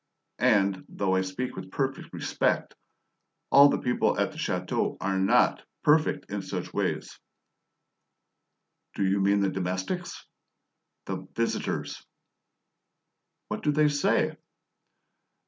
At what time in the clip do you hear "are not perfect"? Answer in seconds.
4.99-6.31